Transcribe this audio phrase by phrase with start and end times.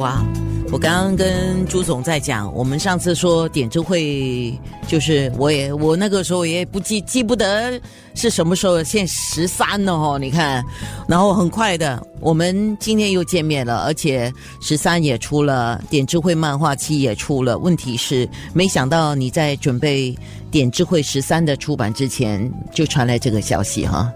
[0.00, 0.24] 哇！
[0.72, 7.78] 我刚刚跟朱总在讲，我们上次说点智慧，就是我也我那个时候也不记记不得
[8.14, 10.64] 是什么时候，现在十三了哦，你看，
[11.06, 14.32] 然后很快的，我们今天又见面了，而且
[14.62, 17.58] 十三也出了，点智慧漫画期也出了。
[17.58, 20.16] 问题是，没想到你在准备
[20.50, 24.10] 点智慧十三的出版之前，就传来这个消息哈，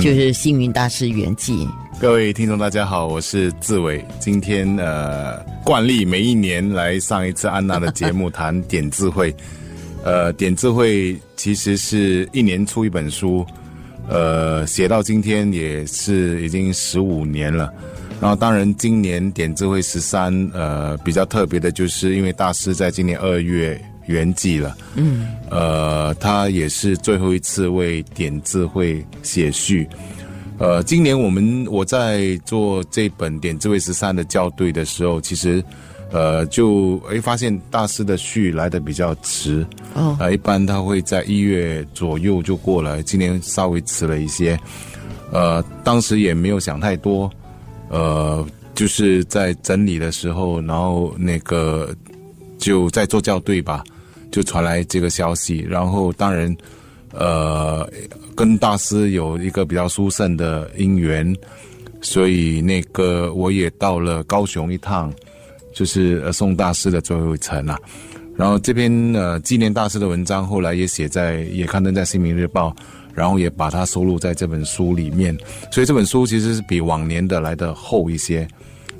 [0.00, 1.68] 就是星云大师圆寂。
[2.00, 4.02] 各位听众，大家好，我是志伟。
[4.18, 9.36] 今天呃，惯例每一年来上一次安娜的节目，谈点智慧。
[10.02, 13.44] 呃，点智慧其实是一年出一本书，
[14.08, 17.70] 呃，写到今天也是已经十五年了。
[18.18, 24.74] 然后，当然今年点智慧十三，呃，比较特别的就是因为大师在今年二月圆寂了。
[24.94, 25.28] 嗯。
[25.50, 29.86] 呃，他也是最后一次为点智慧写序。
[30.60, 35.64] 呃，今年我们我在做这本《点智慧十三》的校对的时候，其实，
[36.12, 44.60] 呃，就诶发现大师的序来的比较迟，哦，啊，一般他会在一月左右就过来，今年稍微迟了一些，
[45.32, 47.30] 呃，当时也没有想太多，
[47.88, 51.88] 呃，就是在整理的时候，然后那个
[52.58, 53.82] 就在做校对吧，
[54.30, 56.54] 就传来这个消息，然后当然。
[57.12, 57.88] 呃，
[58.36, 61.36] 跟大师有一个比较殊胜的姻缘，
[62.00, 65.12] 所以那个我也到了高雄一趟，
[65.74, 67.78] 就是宋大师的最后一程啊。
[68.36, 72.70] 然后这篇呃纪念大师的文章，后来也写在也刊登在《新民日报》，
[73.12, 75.36] 然后也把它收录在这本书里面。
[75.70, 78.48] 所以这本书其实是比往年的来的厚一些，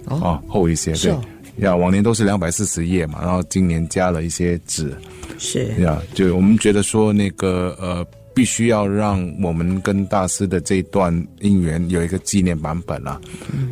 [0.06, 0.92] 哦，厚一些。
[0.92, 1.14] 对，
[1.60, 4.94] 呀，往年都是两百四十页嘛，然后今年加了一些纸。
[5.38, 13.20] 是呀，就我们觉得说那个呃，必须要让我们跟大师的这一段姻缘有一个纪念版本啊，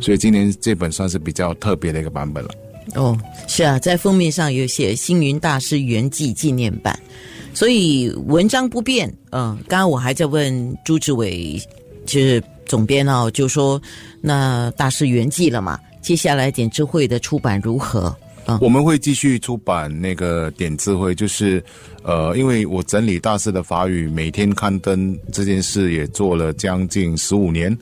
[0.01, 2.49] 所以今年这本算是比较特别的一个版本了。
[2.95, 3.15] 哦，
[3.47, 6.97] 是啊，在封面上有写星云大师圆寂纪念版，
[7.53, 9.07] 所以文章不变。
[9.31, 11.61] 嗯，刚刚我还在问朱志伟，
[12.07, 13.79] 就是总编哦，就说
[14.21, 18.15] 那大师圆寂了嘛，接下来点智慧的出版如何？
[18.61, 21.63] 我们会继续出版那个点智慧，就是，
[22.01, 27.77] 呃，因为我整理大师的法语，每天刊登这件事也做了将近十五年，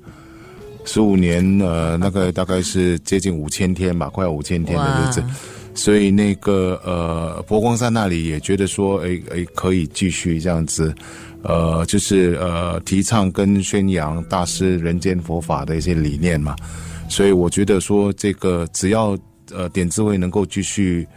[0.84, 5.24] 十五年，呃，那个大概是接近五千天吧，快要五千天的日子，
[5.74, 10.94] 所以那个呃，佛光山那里也觉得说，哎哎，可以继续这样子，
[11.44, 16.54] 呃，就是呃，提倡跟宣扬大师人间佛法的一些理念嘛，
[17.08, 19.18] 所以我觉得说，这个只要。
[19.56, 21.08] 呃，点智慧能够继续，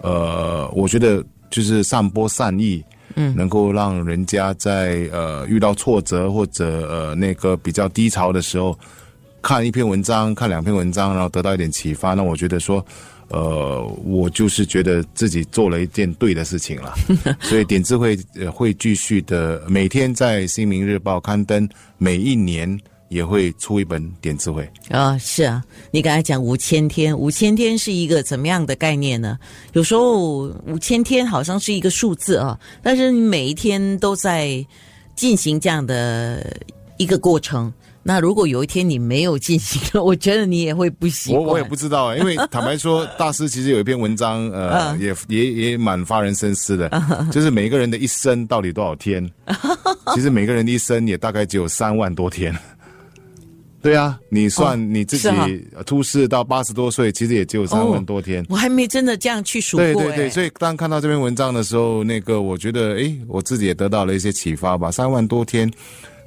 [0.00, 2.82] 呃，我觉得就是散播善意，
[3.14, 8.74] 嗯，能够让人家在呃遇到挫折或者呃那个比较低潮的时候，
[9.42, 12.82] 看一篇文章，看两篇文章，然后得到一点启发，那我觉得说，
[13.28, 16.94] 呃，我就是觉得自己做了一件对的事情了，
[17.40, 18.18] 所以点智慧
[18.50, 21.68] 会继续的每天在《新民日报》刊登，
[21.98, 22.80] 每一年。
[23.14, 29.38] 也会出一本点智慧啊，是啊，你刚才讲五千天，五千天是一个怎么样的概念呢？
[29.72, 34.66] 有时候五千天好像是一个数字啊，但是你每一天都在
[35.14, 36.60] 进行这样的
[36.96, 37.72] 一个过程。
[38.06, 41.42] 那如果有一天你没有进行了，我觉得你也会不习惯。
[41.42, 46.90] 我我也不知道，因为坦白说，大师其实有一篇文章，呃， 也也也蛮发人深思的，
[47.30, 49.30] 就是每个人的一生到底多少天？
[50.14, 52.52] 其实每个人的一生也大概只有三万多天。
[53.84, 55.28] 对啊，你算你自己
[55.84, 58.42] 出世到八十多岁，其实也只有三万多天。
[58.48, 59.84] 我还没真的这样去数过。
[59.84, 64.90] 对对对，所以当看到这篇文章的时候，那个我觉得，哎，我自己也得到了一些启发吧。
[64.90, 65.70] 三万多天，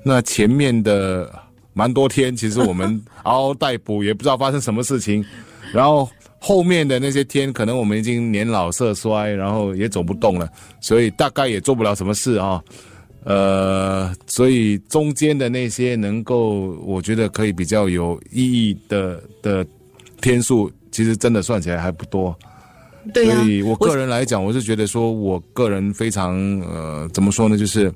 [0.04, 1.34] 那前面的
[1.74, 5.26] 蛮多天，其实我们 嗷嗷待哺，也不知道发生什么事情。
[5.74, 6.08] 然后
[6.38, 10.48] 后面的那些天，可能我们已经年老色衰，然后也走不动了，
[10.80, 12.64] 所以大概也做不了什么事啊。
[13.28, 19.68] 呃，所以中间的那些能够，我觉得可以比较有意义的的
[20.22, 22.34] 天数，其实真的算起来还不多。
[23.14, 27.94] 对所以我个人来讲，我是觉得说，我个人非常呃，怎么说呢，就是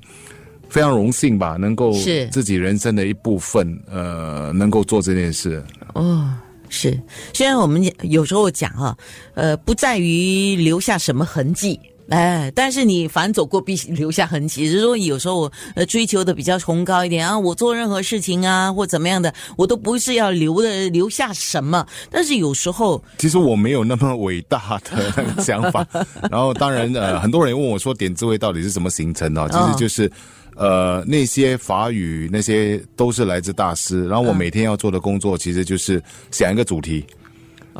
[0.68, 5.64] 非常荣幸吧，能够是自己人生的一部分，呃，能够做这件事。
[5.94, 6.30] 哦，
[6.68, 6.98] 是。
[7.32, 8.94] 虽然我们有时候讲哈，
[9.32, 11.80] 呃，不在于留下什么痕迹。
[12.08, 14.66] 哎，但是你凡走过必留下痕迹。
[14.66, 21.86] 只是说有时候我呃追求的比较崇高一点啊，我做任何事情啊或怎么样的，我都不是要留的留下什么。
[22.10, 25.86] 但是有时候，其实我没有那么伟大的那个想法。
[26.30, 29.48] 然后当然呃，很多人问我说点智慧到底是怎么形成的？
[29.48, 30.10] 其实就是
[30.56, 34.06] 呃，那些法语那些都是来自大师。
[34.06, 37.04] 然后我每天要做的工作其实就是想一个主题，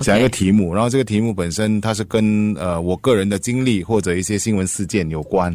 [0.01, 5.55] 想一个题目，然后这个题目本身它是跟呃我个人的经历或者一些新闻事件有关。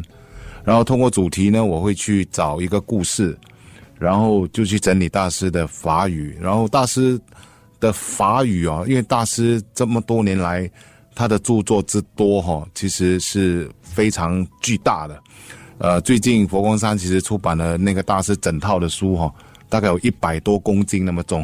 [0.64, 3.36] 然后通过主题呢，我会去找一个故事，
[3.98, 6.36] 然后就去整理大师的法语。
[6.40, 7.18] 然后大师
[7.80, 10.70] 的法语啊，因为大师这么多年来
[11.14, 15.18] 他的著作之多哈，其实是非常巨大的。
[15.78, 19.32] 呃，最近佛光山其实出版了那个大师整套的书哈，
[19.68, 21.42] 大概有一百多公斤那么重，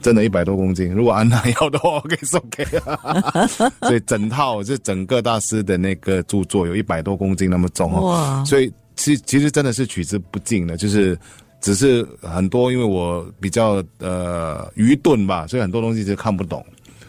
[0.00, 0.90] 真的，一百多公斤。
[0.92, 3.46] 如果安娜要的话，我可以送给她。
[3.82, 8.42] 所以整套是整个大师的那个著作有一百多公斤那么重哦。
[8.46, 11.18] 所以其其实真的是取之不尽的，就是
[11.60, 16.64] 只是很多，因为我比较呃愚钝吧，所以很多东西就看不懂。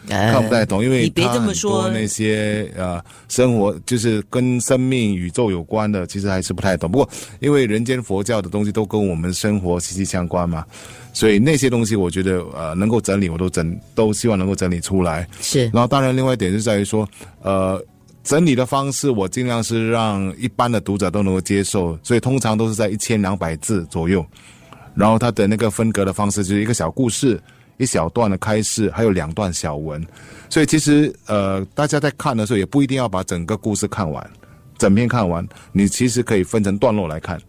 [0.08, 6.90] 呃看不太懂，因为你别这么说多那些呃生活就是跟生命、宇宙有关的，其实还是不太懂。
[6.90, 7.08] 不过
[7.40, 10.64] 因为人间佛教的东西都跟我们生活息息相关嘛，
[11.12, 15.28] 所以那些东西我觉得呃能够整理，我都整都希望能够整理出来。
[15.40, 17.08] 是然后当然另外一点就在于说，
[17.42, 17.82] 呃。
[18.22, 24.24] 整理的方式，我尽量是让一般的读者都能够接受，所以通常都是在一千两百字左右。
[24.94, 27.40] 然后它的那个分隔的方式就是一个小故事，
[27.80, 30.06] 一小段的开示，还有两段小文。
[30.48, 34.30] 所以其实呃，大家在看的时候也不一定要把整个故事看完，
[34.78, 37.40] 整篇看完，你其实可以分成段落来看。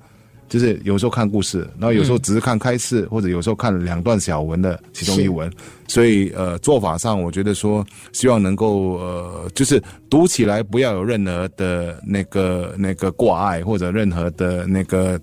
[0.48, 5.50] 就是有时候看故事，然后有时候只是看开示，或者有时候看两段小文的其中一文。
[5.88, 15.18] 所以呃，做法上我觉得说，希望能够呃，就是读起来不要有任何的那个那个挂碍，或者任何的那个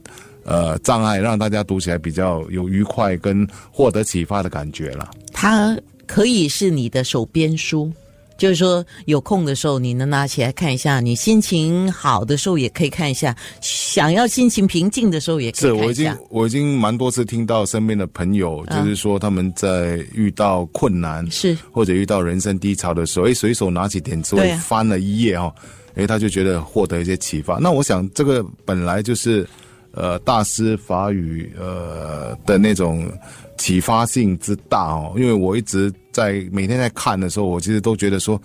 [0.49, 5.11] 呃障碍，让大家读起来比较有愉快跟获得启发的感觉了。
[5.33, 7.93] 它可以是你的手边书，
[8.39, 16.25] 就是说有空的时候你能拿起来看一下，你心情好的时候也可以看一下，想要心情平静的时候也可是我已经以看一下。
[16.31, 25.53] 我已经蛮多次听到身边的朋友，嗯就是说他们在遇到困难是或者遇到人生低潮的时候，哎，随手拿起点字会对啊翻了一页哦，
[25.95, 27.59] 哎，他就觉得获得一些启发。
[27.59, 29.47] 那我想这个本来就是
[29.93, 33.11] 呃大师法语呃的那种
[33.57, 38.41] 启发性之大哦，因为我一直在每天在看的时候，我其实都觉得说。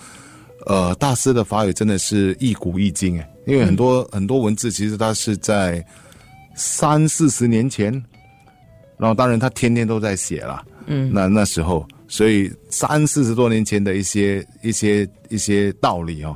[0.65, 5.85] 呃，大师的法语真的是一古一今哎，因为很多、很多文字其实它是在
[6.55, 7.91] 三四十年前，
[8.97, 16.33] 然后当然他天天都在写了，嗯，那那时候，所以三四十多年前的一些一些一些道理哦，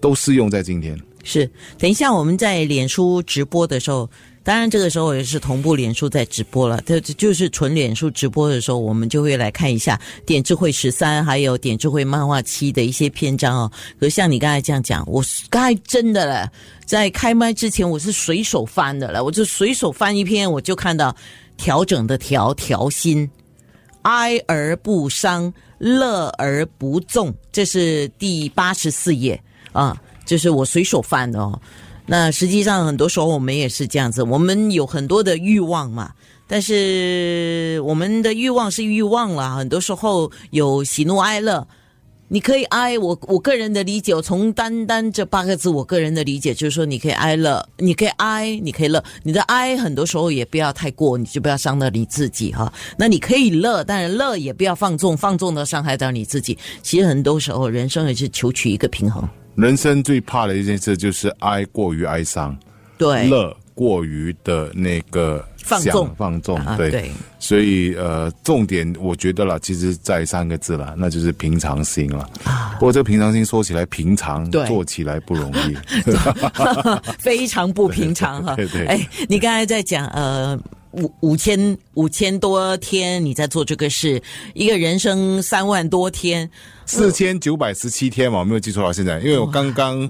[0.00, 0.96] 都适用在今天。
[1.24, 4.08] 是，等一下我们在脸书直播的时候，
[4.46, 6.80] 当然这个时候也是同步脸书在直播了。
[6.86, 13.72] 这就是纯脸书直播的时候，我们就会来看一下点智慧十三还有点智慧漫画七的一些篇章哦。
[13.98, 15.20] 可是像你刚才这样讲，我
[15.50, 16.48] 刚才真的了，
[16.84, 21.12] 在开麦之前我是随手翻的了，我就随手翻一篇，我就看到
[21.56, 23.28] 调整的调调心。
[24.02, 29.42] 哀而不伤，乐而不纵，这是第八十四页
[29.72, 31.60] 啊，这是我随手翻的哦。
[32.06, 36.12] 那实际上很多时候我们也是这样子，我们有很多的欲望嘛，
[36.46, 41.66] 但是我们的欲望是欲望啦，很多时候有喜怒哀乐。
[42.28, 52.72] 你可以哀，我我个人的理解，从单单这八个字，我个人的理解就是说，你可以哀乐，你可以哀，你可以乐，你的哀很多时候也不要太过，你就不要伤到你自己哈。
[52.98, 56.58] 那你可以乐，但是乐也不要放纵，放纵的伤害到你自己。
[56.82, 59.22] 其实很多时候，人生也是求取一个平衡。
[59.56, 62.56] 人生最怕的一件事就是哀过于哀伤，
[62.98, 67.10] 对，乐过于的那个放纵放纵，啊，对。
[67.38, 72.28] 所以呃，重点我觉得啦，其实在三个字啦，那就是平常心了。
[72.74, 75.76] 不过这个平常心说起来平常，做起来不容易。
[77.18, 78.54] 非常不平常哈。
[78.56, 80.58] 对对哎，你刚才在讲呃。
[80.96, 84.20] 五五千五千多天你在做这个事，
[84.54, 86.48] 一个人生三万多天，
[86.86, 90.00] 四千九百十七天嘛，我没有记错到现在，因为我刚刚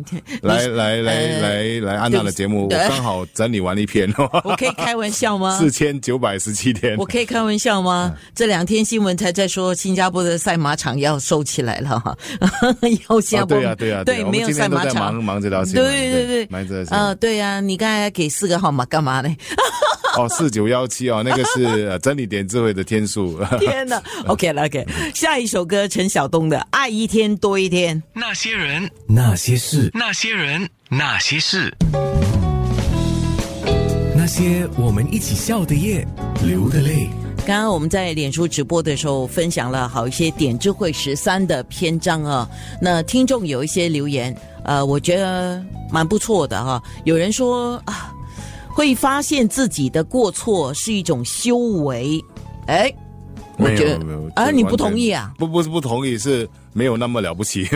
[0.43, 5.59] 来来来呃来来安娜的节目，我刚好整理完了一篇哦，我可以开玩笑吗？
[5.59, 7.05] 四千九百十七天我。
[7.05, 8.14] 可以开玩笑吗？
[8.35, 12.16] 这两天新闻才在说新加坡的赛马场要收起来了哈，
[12.83, 15.25] 以后新加哦，坡、对呀对呀，对没有赛马场在忙。
[15.25, 17.16] 忙这条新闻，对对对，忙这条新呃，闻。
[17.19, 19.35] 对呀、你刚才给四个号码干嘛呢？
[20.16, 23.38] 哦，四九幺七哦，那个是呃真理点智慧的天数。
[23.61, 27.96] 天哪！OK 了 OK，下一首歌陈晓东的《爱一天多一天》。
[28.12, 31.75] 那些人，那些事，那些人，那些事，
[34.16, 36.06] 那些我们一起笑的夜，
[36.42, 37.08] 流的泪。
[37.46, 42.49] 刚刚我们在脸书直播的时候分享了好一些点智慧十三的篇章啊，
[42.80, 48.12] 那听众有一些留言，呃，我觉得蛮不错的哈、有人说啊。
[48.76, 52.23] 会发现自己的过错是一种修为。
[52.66, 52.92] 哎，
[53.56, 53.99] 我觉得
[54.35, 55.33] 啊，你不同意啊？
[55.38, 57.66] 不不是不同意，是没有那么了不起。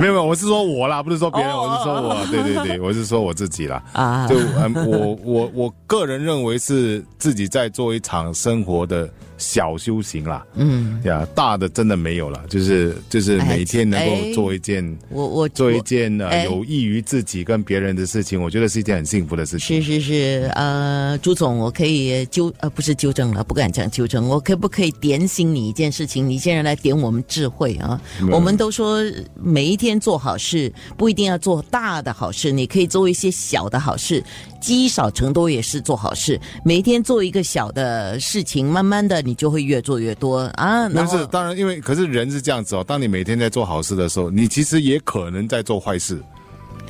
[0.00, 3.80] 没有没有，我是说我啦，不是说别人，哦我是说我，对对对， 我是说我自己啦。
[3.92, 10.44] 啊就嗯，我我我个人认为是自己在做一场生活的小修行啦。
[10.54, 14.98] 嗯，呀，大的真的没有了，就是就是哎每天能哎够做一件。
[15.10, 19.80] 我我做一件呃哎有益于自己跟别人的事情，我觉得是一件很幸福的事情。
[19.80, 26.28] 是是是，呃，朱总，我可以纠呃不是纠正了，不敢讲纠正，我可不可以点醒你一件事情？
[26.28, 28.00] 你现在来点我们智慧啊！
[28.22, 29.00] 嗯我们都说
[29.34, 34.24] 每一天做好事，不一定要做大的好事，你可以做一些小的好事，
[34.58, 36.40] 积少成多也是做好事。
[36.64, 40.88] 每一天做一个小的事情，慢慢的你就会越做越多啊。
[40.88, 46.18] 然但是当然，因为可是人是这样子哦，当你每天在做好事的时候，你其实也可能在做坏事，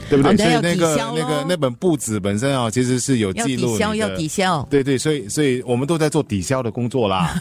[0.08, 0.32] 对不对？
[0.32, 4.68] 哦所以那个那个那本簿子本身啊，其实是有要记录抵消，你的要抵消。
[4.70, 7.40] 对对，所以所以我们都在做抵消的工作啦。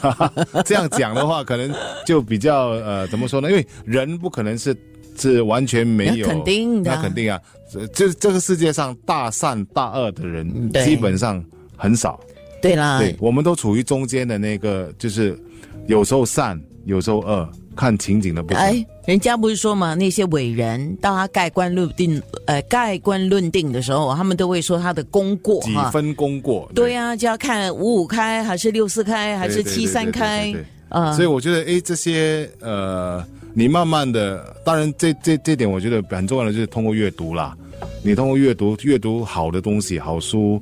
[0.64, 1.72] 这样讲的话，可能
[2.06, 3.50] 就比较呃，怎么说呢？
[3.50, 4.76] 因为人不可能是
[5.16, 7.40] 是完全没有，那肯定的那肯定啊。
[7.70, 11.44] 这这这个世界上大善大恶的人基本上
[11.76, 12.18] 很少。
[12.60, 15.38] 对啦，对，我们都处于中间的那个，就是
[15.86, 17.48] 有时候善，有时候恶，
[17.80, 18.62] 看情景的不同。
[18.62, 25.74] 哎，人家不是说嘛，那些伟人到他盖棺论定，呃，盖棺论定的时候，他们都会说他的功过几。
[25.90, 26.70] 分功过？
[26.74, 37.56] 对呀、就要看五五开，还是六四开，还是七三开对对对对对啊所以我觉得，哎，这些呃，你慢慢的，当然这这这点我觉得很重要的就是通过阅读啦。
[38.02, 40.60] 你通过阅读，阅读好的东西，好书，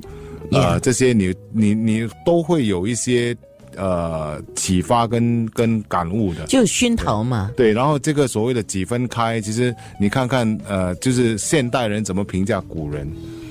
[0.51, 3.35] 呃 Yeah 这些你你你都会有一些
[3.75, 6.45] 呃启发跟跟感悟的。
[6.45, 7.51] 就熏陶嘛。
[7.55, 13.09] 对，然后这个所谓的几分开，其实你看看，呃，就是现代人怎么评价古人，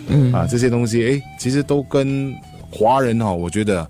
[0.09, 2.35] 嗯啊，这些东西，哎，其实都跟
[2.71, 3.89] 华人哈、我觉得，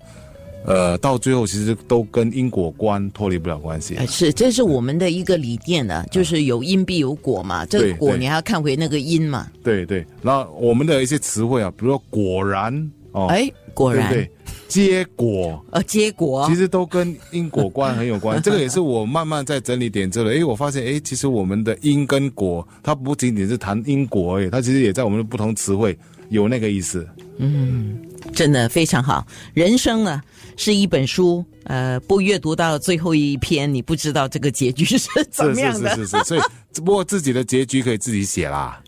[0.65, 3.97] 呃，到最后其实都跟因果观脱离不了关系。
[3.97, 7.67] 呃是，这是我们的一个理念的，就是有因必有果嘛。
[7.67, 9.49] 这个果你还要看回那个因嘛。
[9.65, 14.38] 对对，那我们的一些词汇啊，比如说果然哦，哎，果然，对不对？
[14.69, 15.65] 结果。
[15.73, 25.99] 呃，结果其实都跟因果观很有关， 这个也是我慢慢在整理点之后，诶，我发现，诶，其实我们的因跟果，它不仅仅是谈因果而已，它其实也在我们的不同词汇
[26.29, 27.09] 有那个意思。
[27.41, 27.97] 嗯
[28.35, 29.25] 真的非常好。
[29.55, 30.21] 人生呢
[30.57, 35.95] 是一本书，呃，不阅读到最后一篇，你不知道这个结局是怎是是么样的。
[35.95, 36.41] 是是是，所以
[36.73, 38.81] 只不过自己的结局可以自己写啦，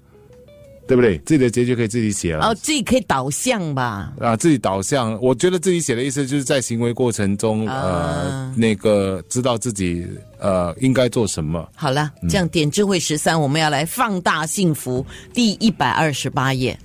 [0.90, 1.16] 对不对？
[1.18, 2.46] 自己的结局可以自己写了。
[2.46, 4.12] 哦，自己可以导向吧。
[4.18, 10.04] 啊，自己导向，我觉得自己写的意思就是在行为过程中，啊呃，那个知道自己
[10.40, 11.64] 呃应该做什么。
[11.76, 16.76] 好了，这样点智慧十三，我们要来放大幸福第一百二十八页。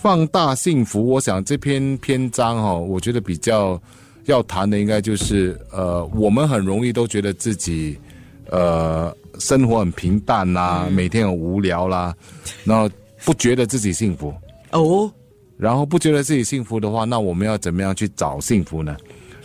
[0.00, 3.78] 放大幸福，我想这篇篇章哈、我觉得比较
[4.24, 7.98] 要谈的应该就是呃，我们很容易都觉得自己
[8.50, 12.14] 呃生活很平淡啦，每天很无聊啦，
[12.64, 12.88] 然后
[13.24, 14.34] 不觉得自己幸福，
[14.70, 15.12] 哦，
[15.56, 18.96] 然后不觉得自己幸福的话，那我们要怎么样去找幸福呢？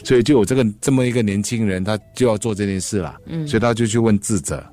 [0.04, 4.64] 所以就有这个这么一个年轻人，他就要做这件事了，嗯，所以他就去问智者，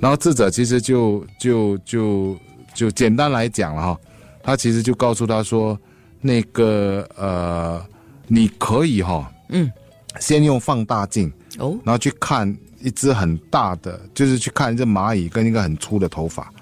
[0.00, 2.36] 然后智者其实就就就
[2.74, 4.00] 就简单来讲了哈，
[4.42, 5.78] 他其实就告诉他说，
[6.20, 7.80] 那个呃，
[8.26, 9.70] 你可以哈，嗯，
[10.18, 16.52] 先用放大镜，哦，然后去看一只很大的，就是去看一只蚂蚁跟一个很粗的头发，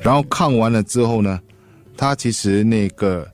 [0.00, 1.40] 然后看完了之后呢，
[1.96, 3.26] 他其实那个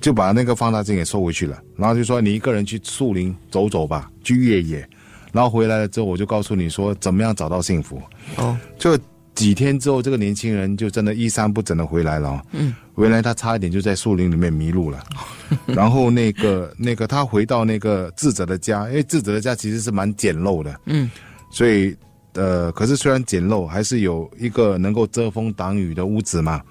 [0.00, 4.88] 就把那个放大镜给收回去了，然后就说你一个人去树林走走吧，去越野，
[5.32, 8.00] 然后回来了之后，我就告诉你说怎么样找到幸福。
[8.36, 8.98] 哦，就
[9.34, 12.42] 几天之后，这个年轻人就真的衣衫不整的回来了、哦。
[12.52, 15.04] 嗯，回来他差一点就在树林里面迷路了。
[15.66, 20.80] 然后那个那个他回到那个智者的家，因为智者的家其实是蛮简陋的。
[20.86, 21.10] 嗯，
[21.50, 21.96] 所以
[22.38, 26.62] 呃，可是虽然简陋，还是有一个能够遮风挡雨的屋子嘛，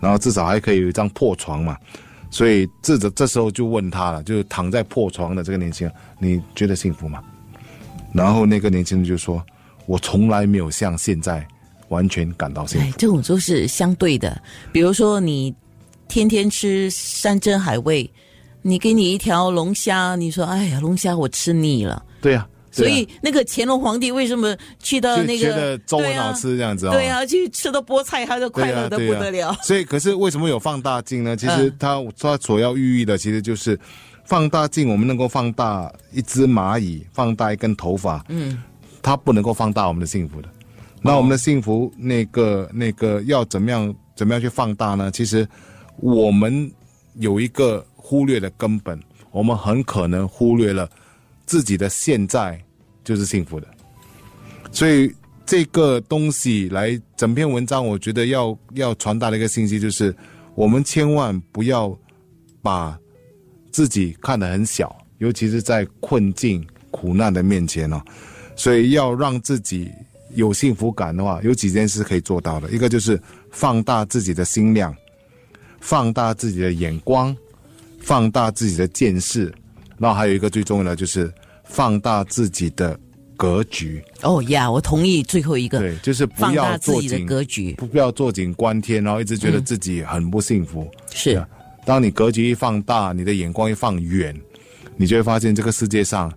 [0.00, 1.76] 然后至少还可以有一张破床嘛。
[2.30, 7.22] 所以智者这时候就问他了，就是躺在破床的这个年轻人，你觉得幸福吗？
[8.14, 9.44] 然后那个年轻人就说
[9.86, 11.46] ：“我从来没有像现在
[11.88, 14.40] 完全感到幸福。，哎这种都是相对的。
[14.72, 15.54] 比如说，你
[16.08, 18.08] 天天吃山珍海味，
[18.62, 26.92] 你给你一条龙虾，你说：“哎呀，龙虾我吃腻了。”对呀、所以那个乾隆皇帝为什么去到那个觉得粥很好吃这样子哦。
[26.92, 29.54] 对啊，去吃到菠菜，他就快、乐的不得了。
[29.62, 31.36] 所以，可是为什么有放大镜呢？
[31.36, 33.78] 其实嗯它它所要寓意的，其实就是
[34.24, 38.62] 放大镜，我们能够放大一只蚂蚁，放大一根头发，嗯，
[39.02, 40.48] 它不能够放大我们的幸福的。
[41.02, 45.10] 那我们的幸福，那个那个要怎么样怎么样去放大呢？
[45.10, 45.48] 其实
[45.96, 46.70] 我们
[47.14, 49.00] 有一个忽略的根本，
[49.30, 50.88] 我们很可能忽略了
[51.50, 52.56] 自己的现在
[53.02, 53.66] 就是幸福的。
[54.70, 55.12] 所以
[55.44, 60.14] 这个东西来整篇文章，我觉得要要传达的一个信息就是，
[60.54, 61.92] 我们千万不要
[62.62, 62.96] 把
[63.72, 68.00] 自己看得很小，尤其是在困境、苦难的面前哦。
[68.54, 69.90] 所以要让自己
[70.36, 72.70] 有幸福感的话，有几件事可以做到的。
[72.70, 74.94] 一个就是放大自己的心量，
[75.80, 77.36] 放大自己的眼光，
[77.98, 79.52] 放大自己的见识。
[79.98, 81.30] 然后还有一个最重要的就是
[81.70, 82.98] 放大自己的。
[83.40, 90.86] 格局哦呀，我同意最后一个，对，就是不要自己的格局，不不要坐井观天，然后一直觉得自己很不幸福。
[91.10, 91.42] 是，
[91.86, 94.38] 当你格局一放大，你的眼光一放远，
[94.94, 96.30] 你就会发现这个世界上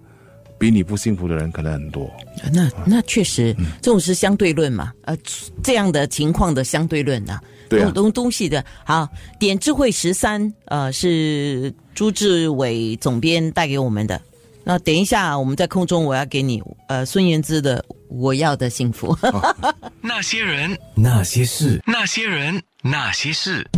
[0.58, 2.10] 比你不幸福的人可能很多。
[2.54, 4.94] 那那确实，这种是相对论嘛？
[5.02, 5.14] 呃，
[5.62, 7.38] 这样的情况的相对论啊，
[7.68, 8.64] 对东东西的。
[8.86, 9.06] 好，
[9.38, 14.22] 点智慧十三，呃，是朱志伟总编带给我们的。
[14.66, 19.14] 那等一下，我们在空中，我要给你呃孙燕姿的《我要的幸福》。
[20.00, 23.70] 那些人，那些事，那些人，那些事，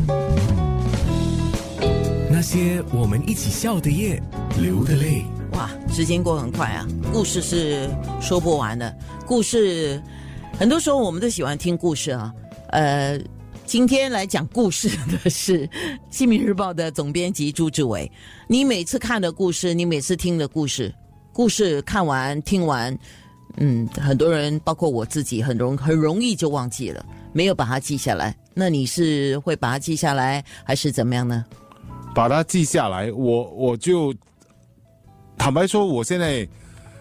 [2.30, 4.22] 那些我们一起笑的夜，
[4.60, 5.26] 流的泪。
[5.54, 6.86] 哇，时间过很快啊！
[7.12, 7.90] 故事是
[8.22, 10.02] 说不完的，故事
[10.60, 12.32] 很多时候我们都喜欢听故事啊，
[12.70, 13.20] 呃。
[13.66, 15.68] 今天来讲故事的是
[16.12, 18.10] 《新民日报》的总编辑朱志伟。
[18.48, 20.94] 你每次看的故事，你每次听的故事，
[21.34, 22.96] 故事看完听完，
[23.58, 27.04] 嗯，很多人包括我自己，很容很容易就忘记了，
[27.34, 28.36] 没有把它记下来。
[28.54, 31.44] 那你是会把它记下来，还是怎么样呢？
[32.14, 34.14] 把它记下来，我我就
[35.38, 36.48] 坦白说，我现在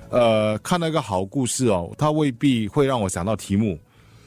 [0.09, 3.79] 呃看到一个好故事哦，它未必会让我想到题目。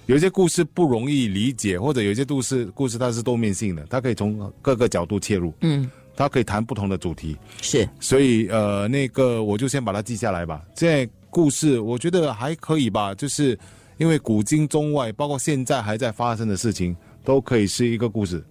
[0.08, 10.64] 有一些故事不容易理解，或者有些故事故事它是多面性的，它可以从各个角度切入，嗯，它可以谈不同的主题，是，所以呃，那个我就先把它记下来吧。
[10.76, 13.60] 现在故事我觉得还可以吧，就是
[13.98, 18.42] 因为古今中外，包括现在还在发生的事情，都可以是一个故事，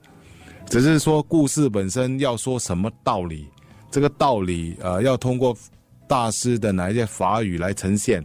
[0.68, 3.46] 只是说故事本身要说什么道理，
[3.90, 5.56] 这个道理呃要通过
[6.06, 8.22] 大师的哪一些法语来呈现，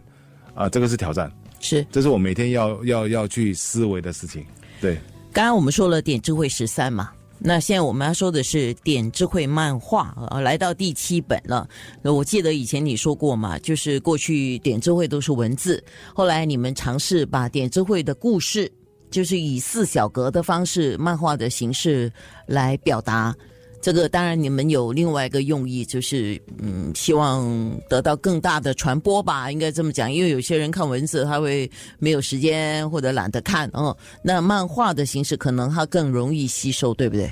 [0.52, 1.32] 啊，这个是挑战。
[1.62, 4.44] 是，这是我每天要要要去思维的事情。
[4.80, 4.96] 对，
[5.32, 11.66] 刚刚我们说了点智慧十三嘛，那现在我们要说的是点智慧漫画啊，来到第七本了。
[12.02, 18.70] 那我记得以前你说过嘛，就是过去点智慧都是文字，后来你们尝试把点智慧的故事，
[19.08, 22.12] 就是以四小格的方式，漫画的形式
[22.46, 23.34] 来表达。
[23.82, 27.44] 这个当然，你们有另外一个用意，就是嗯，希望
[27.88, 30.10] 得到更大的传播吧，应该这么讲。
[30.10, 31.68] 因为有些人看文字，他会
[31.98, 33.94] 没有时间或者懒得看哦。
[34.22, 37.28] 那漫画的形式可能它更容易吸收，对不对？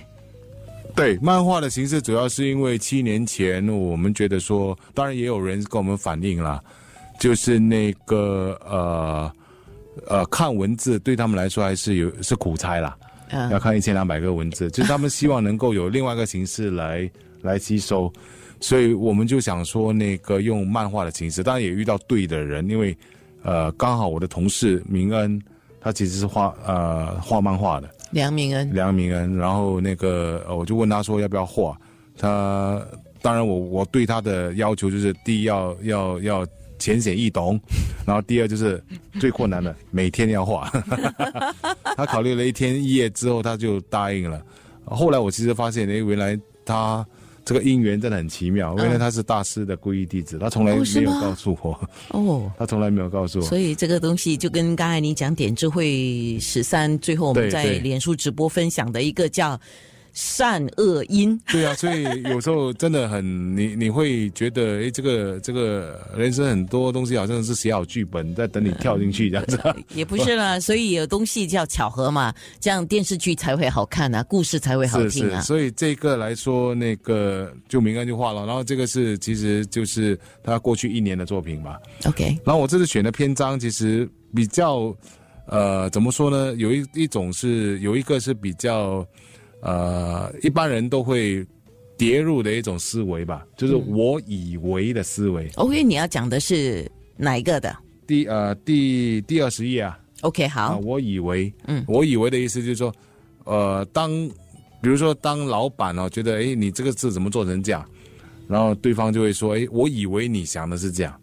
[0.97, 6.61] 对，漫画的形式主要是因为七年前我们觉得说，当然也有人跟我们反映了，
[7.21, 9.33] 就是那个呃
[10.09, 12.97] 呃，看文字对他们来说还是有是苦差啦。
[13.51, 17.11] 要看一千两百个文字，就是他们希望能够有另外一个形式来
[17.43, 18.13] 来吸收，
[18.61, 22.97] 所以我们就想说那个用漫画的形式，当然也遇到对的人，因为
[23.43, 25.41] 呃刚好我的同事明恩，
[25.81, 31.77] 他其实是画呃画漫画的，梁明恩，梁明恩，然后那个我就问他说要不要画，
[32.19, 32.81] 他
[33.23, 36.47] 当然我我对他的要求就是第一要要要。
[36.81, 37.61] 浅显易懂，
[38.05, 38.83] 然后第二就是
[39.21, 40.69] 最困难的，每天要画。
[41.97, 44.43] 他考虑了一天一夜之后，他就答应了。
[44.85, 47.07] 后来我其实发现，哎，原来他
[47.45, 48.75] 这个姻缘真的很奇妙。
[48.79, 51.89] 原来他是大师的皈依弟子，他从来没有告诉我。
[52.09, 53.45] 哦， 他从来没有告诉我。
[53.45, 59.61] 所以这个东西就跟刚才你讲点智慧十三，最后我们在脸书直播分享的一个叫。
[60.13, 63.25] 善恶因，对啊，所以有时候真的很，
[63.57, 69.59] 你你会觉得，哎，这个这个人生很多东西好像是写好剧本在等你跳进去这样子。
[69.95, 75.41] 也不是啦， 所以有东西叫巧合嘛，这样电视剧才会好看啊，故事才会好听啊。
[75.43, 81.79] 所以这个来说，那个就明安就画了，然后这个是其实就是他过去一年的作品吧。
[82.07, 84.95] OK，然后我这次选的篇章其实比较，
[85.47, 86.55] 呃，怎么说呢？
[86.57, 89.07] 有一一种是有一个是比较。
[89.61, 91.47] 呃，一般人都会
[91.97, 95.51] 跌入的一种思维吧，就是我以为的思维。
[95.57, 97.77] OK，你要讲的是哪一个的？
[98.07, 99.99] 第呃第第二十页啊。
[100.23, 100.79] OK，好。
[100.79, 102.93] 我以为，嗯，我以为的意思就是说，
[103.45, 104.11] 呃，当
[104.83, 107.85] 比如说当老板哦，觉得哎，你这个字怎么做成这样？
[108.49, 111.15] 然后对方就会说，哎，我以为你想的是这样。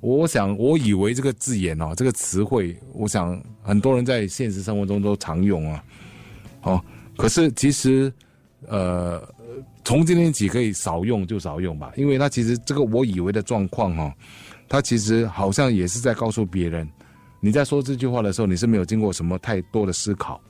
[0.00, 5.84] 我想，我以为这个字眼哦，这个词汇，我想很多人在现实生活中都常用啊。
[6.62, 6.84] 哦，
[7.18, 8.10] 可是其实，
[8.68, 9.20] 呃，
[9.84, 14.12] 从今天起可以少用就少用吧，因为他其实这个我以为的状况哈、哦，
[14.68, 16.88] 他其实好像也是在告诉别人，
[17.40, 20.40] 你在说这句话的时候，你是没有经过什么太多的思考，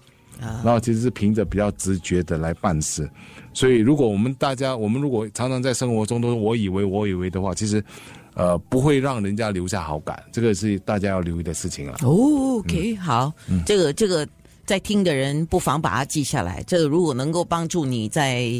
[0.40, 3.08] 啊然后其实是凭着比较直觉的来办事。
[3.54, 7.82] 所以，如果我们大家，我们如果常常在生活中都是我以为我以为的话，其实，
[8.34, 11.94] 呃，不会让人家留下好感，这个是大家要留意的事情了。
[12.02, 13.32] 哦，OK，、好，
[13.66, 14.28] 这个这个
[14.68, 16.62] 在听的人不妨把它记下来。
[16.66, 18.52] 这个如果能够帮助你在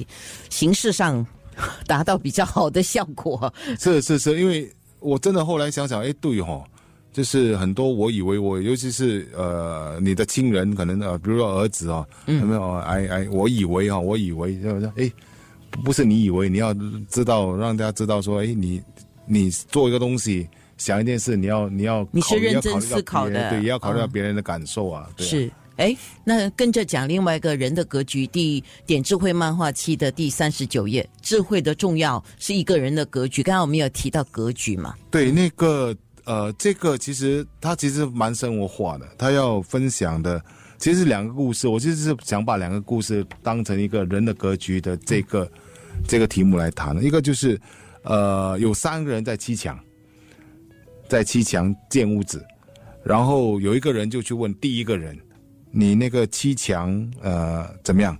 [0.49, 1.25] 形式上
[1.87, 6.65] 达到比较好的效果，是是是，因为我真的后来想想，哎，对哦、
[7.13, 12.73] 就是很多我以为我，尤其是呃你的亲人，可能呃，比如说儿子啊，有没有？
[12.79, 15.13] 哎哎，我以为啊，我以为，就是哎，
[15.85, 16.73] 不是你以为，你要
[17.11, 18.81] 知道，让大家知道说，哎，你
[19.27, 25.51] 你做一个东西，想一件事，你要你要你是认真思考的对，也要考虑到嗯别人的感受啊，对啊是。
[25.79, 33.45] 哎，那跟着讲另外一个人的格局，第点智慧漫画期的第三十九页，智慧的重要是一个人的格局。
[33.45, 34.95] 刚刚我们有提到格局嘛？
[35.09, 40.43] 对，那个呃，这个其实他其实蛮生活化的，他要分享的
[40.79, 41.69] 其实是两个故事。
[41.69, 45.49] 我其实是想把两个故事当成一个人的格局的这个、
[46.09, 47.05] 这个题目来谈的。
[47.05, 47.59] 一个就是
[48.03, 49.79] 呃，有三个人在砌墙，
[51.09, 52.45] 在砌墙建屋子，
[53.05, 55.17] 然后有一个人就去问第一个人
[55.71, 58.17] ：“你那个砌墙呃怎么样？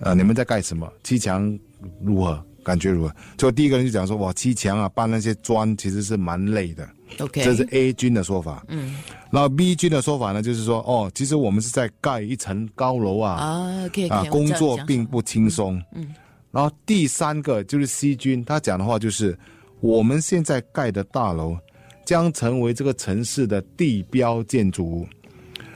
[0.00, 0.90] 呃，你们在干什么？
[1.02, 1.58] 砌墙
[2.02, 2.42] 如何？
[2.62, 8.64] 感觉如何？”就第一个人就讲说：“哇，砌墙啊，搬那些砖其实是蛮累的。” OK，这是 A 军的说法。
[8.68, 8.96] 嗯，
[9.32, 15.82] 然后 B 军的说法呢，就是说，哦，其实我们是在盖一层高楼啊，啊，OK，啊，工作并不轻松。
[15.92, 16.14] 嗯，
[16.52, 19.36] 然后第三个就是 C 军，他讲的话就是，
[19.80, 21.56] 我们现在盖的大楼
[22.04, 25.06] 将成为这个城市的地标建筑物，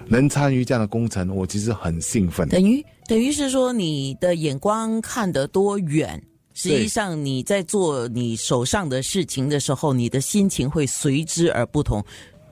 [0.08, 2.48] 能参与这样的工程，我其实很兴奋。
[2.48, 6.22] 等于等于是说你的眼光看得多远。
[6.56, 12.00] 实际上，你在做你手上的事情的时候，你的心情会随之而不同，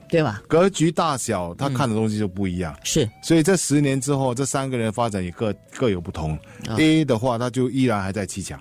[0.09, 0.43] 对吧？
[0.45, 2.77] 格局大小，他看的东西就不一样。
[2.83, 6.37] 是所以这十年之后，这三个人发展也各各有不同。
[6.77, 8.59] A 的话，他就依然还在砌墙。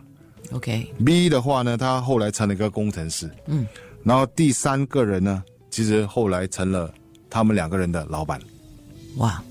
[0.53, 3.67] OK，B 的话呢，他后来成了一个工程师，嗯，
[4.05, 6.95] 然后第三个人呢，其实后来成了
[7.29, 8.41] 他们两个人的老板，
[9.17, 9.43] 哇，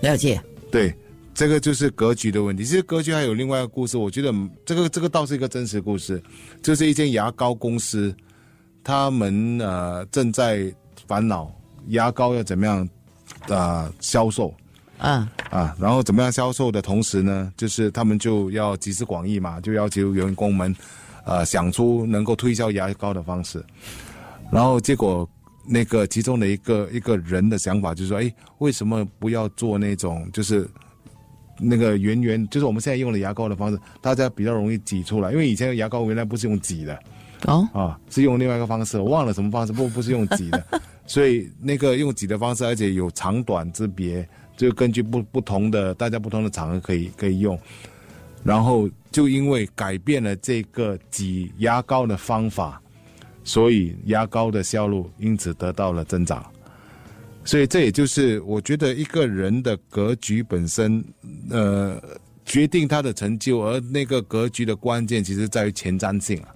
[0.00, 0.40] 了解。
[0.70, 0.94] 对，
[1.34, 2.64] 这个就是格局的问题。
[2.64, 6.22] 其实格局还有另外一个故事，我觉得嗯这个这个倒是一个真实故事，
[6.62, 8.14] 就是一间牙膏公司，
[8.82, 10.72] 他们呃正在
[11.06, 11.52] 烦恼
[11.88, 12.88] 牙膏要怎么样
[13.48, 14.54] 呃销售，
[14.98, 20.74] 嗯啊，然后怎么样销售的同时呢，就是他们就要集思广益嘛，就要求员工们，
[21.26, 23.62] 呃，想出能够推销牙膏的方式。
[24.50, 25.28] 然后结果
[25.64, 30.68] 那个其中的一个一个人的想法就是说，哎，为什么不要做那种就是
[31.58, 36.98] 那个圆圆，就是我们现在用的牙膏的方式，大家比较容易挤出来，因为以前的牙膏原来不是用挤的，
[37.46, 40.64] 哦，啊，是用另外一个方式，我忘了什么方式，不不是用挤的，
[41.06, 47.56] 所以那个用挤的方式，而且有长短之别，就根据不不同的大家不同的场合可以可以用，
[48.42, 52.81] 然后就因为改变了这个挤牙膏的方法，
[53.44, 56.44] 所以牙膏的销路因此得到了增长。
[57.44, 61.04] 所以这也就是我觉得一个人的格局本身，
[61.50, 62.00] 呃，
[62.44, 66.48] 决定他的成就，而那个格局的关键其实在于前瞻性啊。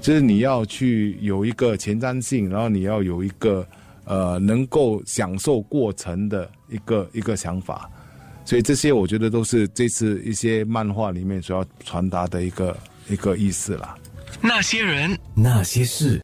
[0.00, 3.66] 就是你要去有一个前瞻性，然后你要有一个
[4.04, 7.90] 呃能够享受过程的一个一个想法，
[8.44, 12.76] 所以这些我觉得都是这次一些漫画里面所要传达的一个
[13.08, 13.96] 一个意思啦。
[14.40, 15.18] 那些人。
[15.34, 16.22] 那些事。